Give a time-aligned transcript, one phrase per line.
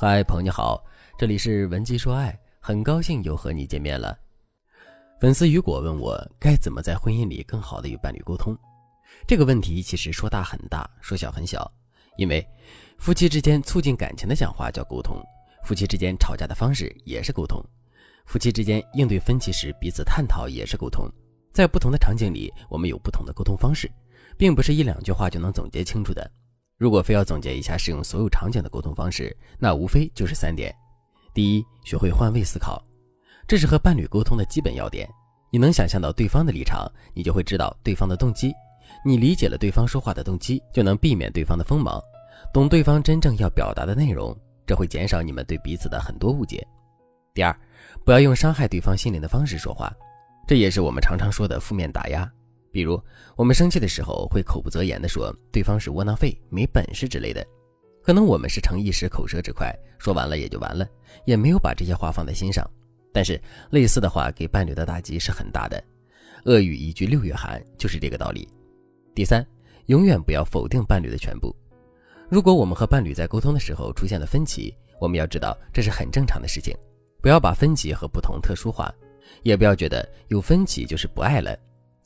[0.00, 0.80] 嗨，朋友你好，
[1.18, 4.16] 这里是文姬说爱，很高兴又和你见面了。
[5.18, 8.56] 粉丝雨果问我该怎么在婚姻里更好的与伴侣沟通。
[9.26, 11.68] 这个问题其实说大很大，说小很小，
[12.16, 12.46] 因为
[12.96, 15.20] 夫妻之间促进感情的讲话叫沟通，
[15.64, 17.60] 夫妻之间吵架的方式也是沟通，
[18.24, 21.10] 夫妻之间应对分歧时彼此探讨也是沟通。
[21.52, 23.90] 在不同的场景里，我们有不同的沟通方式，
[24.36, 26.30] 并不是一两句话就能总结清楚的。
[26.78, 30.72] 如果非要总结一下适用所有场景的沟通方式，那无非就是三点：
[31.34, 32.80] 第一，学会换位思考，
[33.48, 35.08] 这是和伴侣沟通的基本要点。
[35.50, 38.52] 你能想象到对方的立场，你就会知道对方的动机。
[39.04, 42.00] 你理解了对方说话的动机，就能避免对方的锋芒，
[42.54, 44.32] 懂对方真正要表达的内容，
[44.64, 46.64] 这会减少你们对彼此的很多误解。
[47.34, 47.52] 第二，
[48.04, 49.92] 不要用伤害对方心灵的方式说话，
[50.46, 52.30] 这也是我们常常说的负面打压。
[52.70, 53.00] 比如，
[53.36, 57.46] 我们生气的时候会口不择言地说对方是窝囊废、没本事之类的，
[58.02, 60.86] 可能我们是逞一时口舌之快，说完了也就完了，
[61.24, 62.68] 也没有把这些话放在心上。
[63.12, 65.82] 但是类似的话给伴侣的打击是很大的。
[66.44, 68.46] 恶语一句六月寒，就是这个道理。
[69.14, 69.44] 第三，
[69.86, 71.54] 永远不要否定伴侣的全部。
[72.28, 76.76] 如果我们和伴侣在沟通的时候出现了分歧，我们要知道这是很正常的事情，
[77.22, 78.94] 不要把分歧和不同特殊化，
[79.42, 81.58] 也不要觉得有分歧就是不爱了。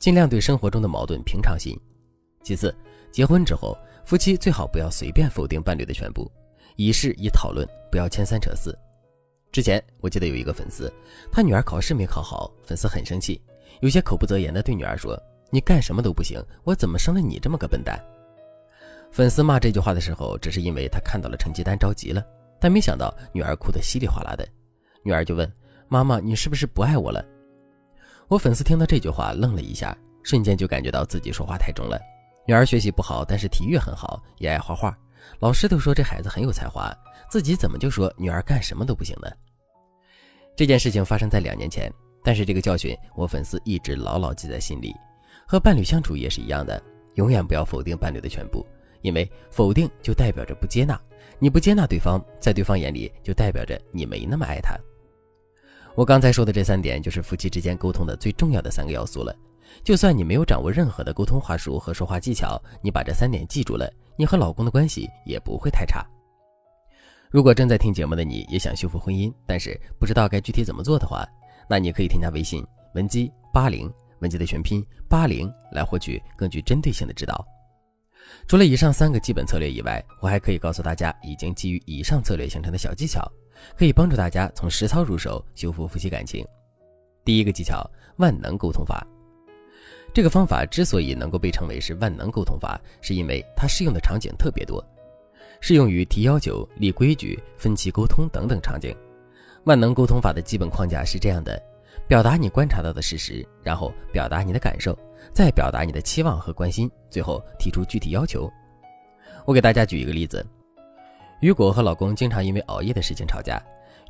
[0.02, 1.78] 尽量对生活中的矛盾平常心。
[2.42, 2.74] 其次，
[3.12, 6.28] 结婚之后，夫妻最好不要随便否定伴侣的全部，
[6.74, 8.76] 以事以讨论，不要牵三扯四。
[9.52, 10.92] 之前我记得有一个粉丝，
[11.30, 13.40] 他女儿考试没考好，粉丝很生气，
[13.80, 15.16] 有些口不择言的对女儿说
[15.50, 17.96] ：“你干什么都不行，我怎么生了你这么个笨蛋？”
[19.12, 22.26] 粉丝骂这句话的时候，只是因为他看到了成绩单着急了，
[22.58, 24.44] 但没想到女儿哭得稀里哗啦的，
[25.04, 25.48] 女儿就问
[25.86, 27.24] ：“妈妈，你是不是不爱我了？”
[28.32, 32.00] 我粉丝听到这句话愣了一下，瞬间就感觉到自己说话太重了。
[32.46, 34.96] 女儿学习不好，但是体育很好，也爱画画。
[35.38, 36.90] 老师都说这孩子很有才华，
[37.28, 39.30] 自己怎么就说女儿干什么都不行呢？
[40.56, 41.92] 这件事情发生在两年前，
[42.24, 44.96] 但是这个教训我粉丝一直牢牢记在心里。
[45.46, 46.82] 和伴侣相处也是一样的，
[47.16, 48.66] 永远不要否定伴侣的全部，
[49.02, 50.98] 因为否定就代表着不接纳。
[51.38, 54.74] 你不接纳对方，在对方眼里就代表着你没那么爱他。
[55.94, 59.34] 我刚才说的这三点，就是夫妻之间沟通的最重要的三个要素了。
[59.84, 66.04] 就算你没有掌握任何的沟通话术和说话技巧，你把这三点记住了，你和老公的关系也不会太差。
[67.30, 71.26] 如果正在听节目的你也想修复婚姻，但是不知道该具体怎么做的话，
[71.68, 72.64] 那你可以添加微信
[72.94, 77.46] 文姬八零，文姬的全拼八零，来获取更具针对性的指导。
[78.46, 83.20] 除了以上三个基本策略以外，我还可以告诉大家已经基于以上策略形成的小技巧。
[83.76, 86.46] 可以帮助大家从实操入手修复夫妻感情。
[87.24, 89.06] 第一个技巧：万能沟通法。
[90.14, 94.84] 这个方法之所以能够被称为是万能沟通法，是因为它适用的场景特别多，
[95.60, 98.94] 适用于提要求、立规矩、分歧沟通等等场景。
[99.64, 101.60] 万能沟通法的基本框架是这样的：
[102.06, 104.98] 表达你观察到的事实，然后表达你的感受，
[105.32, 108.52] 再表达你的期望和关心，最后提出具体要求。
[109.46, 110.44] 我给大家举一个例子。
[111.42, 113.60] 雨果和老公经常因为熬夜的事情吵架。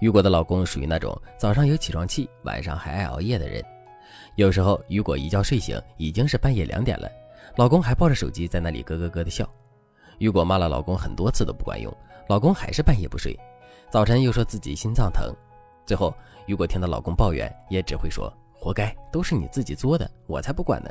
[0.01, 3.65] 雨果的老公属于那种早上有起床气，晚上还爱熬夜的人。
[4.35, 7.11] 有时候雨果一觉睡醒已经是半夜两点了，
[7.57, 9.49] 老公还抱着手机在那里咯咯咯的笑。
[10.19, 11.91] 雨果骂了老公很多次都不管用，
[12.29, 13.35] 老公还是半夜不睡，
[13.89, 15.35] 早晨又说自己心脏疼。
[15.87, 20.91] 最后雨果听到老公抱怨，也只会说活该，都是你自己作的，我才不管呢。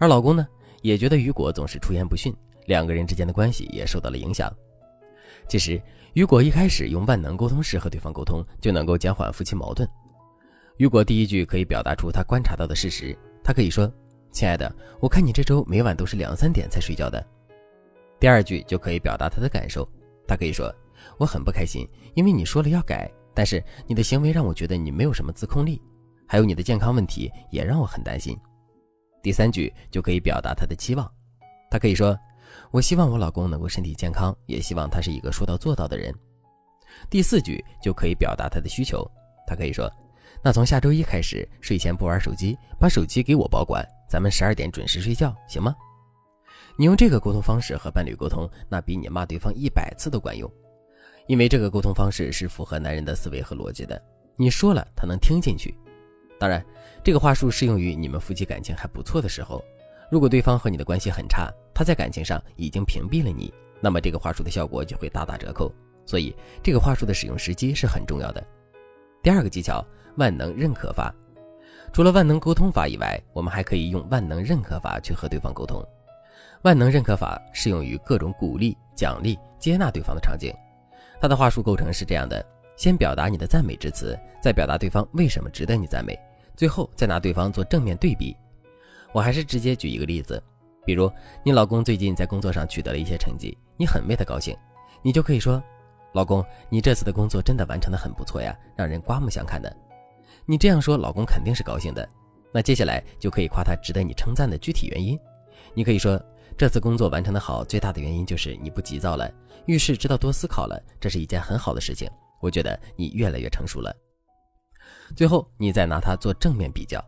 [0.00, 0.48] 而老公呢，
[0.82, 2.34] 也觉得雨果总是出言不逊，
[2.66, 4.52] 两个人之间的关系也受到了影响。
[5.48, 5.80] 其实，
[6.14, 9.88] 雨果一开始用万能沟通式和对方沟通，就能够减缓夫妻矛盾。
[10.78, 13.92] 雨果第一句可以表达出他观察到的事实，他可以说
[14.32, 17.24] ：“亲爱的，我看你这周每晚都是两三点才睡觉的。”
[18.18, 19.88] 第二句就可以表达他的感受，
[20.26, 20.74] 他可以说
[21.18, 25.80] ：“我很不开心，因为你说了要改，但是你的行为让我觉得你没有什么自控力，
[26.26, 28.38] 还有你的健康问题也让我很担心。”
[29.22, 31.10] 第三句就可以表达他的期望，
[31.70, 32.16] 他可以说。
[32.70, 36.14] 我希望我老公能够身体健康，也希望他是一个说到做到的人。
[37.10, 39.08] 第四句就可以表达他的需求，
[39.46, 39.90] 他可以说
[40.42, 45.74] ：“那从下周一开始，睡前不玩手机，把手机给我保管，咱们十二点准时睡觉，行吗？”
[46.76, 50.50] 你用这个沟通方式和伴侣沟通，那比你骂对方一百次都管用，
[51.26, 54.00] 因为这个沟通方式是符合男人的思维和逻辑的。
[54.36, 55.76] 你说了，他能听进去。
[56.38, 56.64] 当然，
[57.02, 59.64] 这个话术适用于你们夫妻感情还不错的时候。
[60.10, 65.72] 如果对方和你的关系很差，他在感情上已经屏蔽了你，那么这个话术的效果就会大打折扣。
[66.06, 68.44] 所以，这个话术的使用时机是很重要的。
[69.22, 69.84] 第二个技巧，
[70.16, 71.14] 万能认可法。
[71.92, 75.82] 除了万能沟通法以外，我们还可以用万能认可法去和对方沟通。
[76.62, 80.52] 万能认可法适用于各种鼓励、奖励、接纳对方的场景。
[81.20, 82.44] 他的话术构成是这样的：
[82.76, 86.18] 先表达你的赞美之词，再表达对方为什么值得你赞美，
[86.54, 88.36] 最后再拿对方做正面对比。
[89.14, 90.42] 我还是直接举一个例子，
[90.84, 91.08] 比如
[91.44, 94.56] 你老公最近在工作上取得了一些成绩，你很为他高兴，
[95.02, 95.62] 你就可以说
[96.14, 99.74] ：“老公，你这次的工作真的完成的很不错呀，让人刮目相看的。”
[100.44, 102.06] 你这样说，老公肯定是高兴的。
[102.52, 105.16] 那接下来就可以夸他值得你称赞的具体原因。
[105.74, 106.20] 你可以说
[106.58, 109.32] ：“这次工作完成的好，最大的原因就是你不急躁了，
[109.66, 112.10] 遇事知道多思考了，这是一件很好的事情。
[112.40, 113.94] 我觉得你越来越成熟了。”
[115.14, 117.00] 最后，你再拿他做正面比较。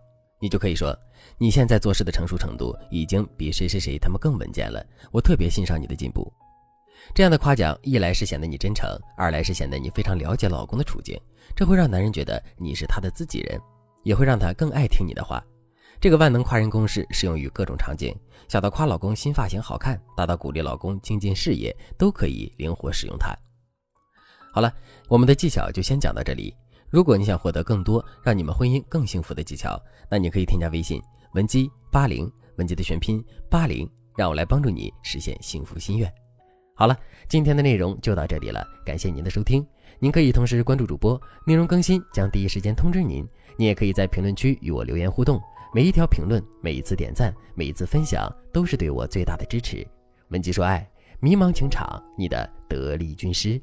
[0.46, 0.96] 你就可以说，
[1.38, 4.80] 你现在做事的成熟程度已经比谁谁谁他们更稳健了。
[5.10, 6.32] 我特别欣赏你的进步。
[7.16, 11.20] 这样的夸奖，一来是显得你真诚，二来是显得你非常了解老公的处境，
[11.56, 13.60] 这会让男人觉得你是他的自己人，
[14.04, 15.42] 也会让他更爱听你的话。
[16.00, 18.14] 这个万能夸人公式适用于各种场景，
[18.46, 23.36] 小到夸老公新发型好看，大到鼓励老公精进事业，都可以灵活使用它。
[24.52, 24.72] 好了，
[25.08, 26.54] 我们的技巧就先讲到这里。
[26.88, 29.80] 如果你想获得更多让你们婚姻更幸福的技巧，
[30.10, 31.02] 那你可以添加微信
[31.34, 36.12] 文姬八零，文姬的全拼八零，让我来帮助你实现幸福心愿。
[36.74, 36.96] 好了，
[37.28, 39.66] 今天的内容就到这里了，感谢您的收听。
[39.98, 43.26] 您可以同时关注主播，内容更新将第一时间通知您。
[43.56, 45.40] 你也可以在评论区与我留言互动，
[45.74, 49.86] 每一条评论、每一次点赞、每一次分享，都是对我最大的支持。
[50.28, 50.86] 文姬说爱，
[51.18, 53.60] 迷茫情场，你的得力军师。